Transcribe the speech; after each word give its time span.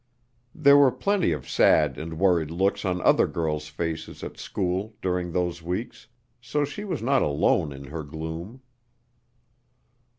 There 0.55 0.77
were 0.77 0.89
plenty 0.91 1.31
of 1.31 1.47
sad 1.47 1.99
and 1.99 2.17
worried 2.17 2.49
looks 2.49 2.85
on 2.85 3.01
other 3.03 3.27
girls' 3.27 3.67
faces 3.67 4.23
at 4.23 4.35
school 4.39 4.95
during 4.99 5.31
those 5.31 5.61
weeks, 5.61 6.07
so 6.41 6.65
she 6.65 6.83
was 6.83 7.03
not 7.03 7.21
alone 7.21 7.71
in 7.71 7.83
her 7.83 8.01
gloom. 8.01 8.63